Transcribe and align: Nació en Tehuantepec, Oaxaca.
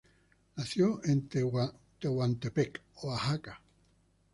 Nació 0.55 0.99
en 1.05 1.29
Tehuantepec, 2.01 2.81
Oaxaca. 3.03 3.61